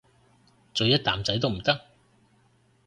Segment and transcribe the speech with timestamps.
[0.73, 1.79] 咀一啖仔都唔得？